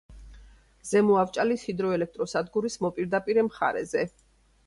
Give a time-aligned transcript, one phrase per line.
[0.91, 4.07] ზემო ავჭალის ჰიდროელექტროსადგურის მოპირდაპირე მხარეზე.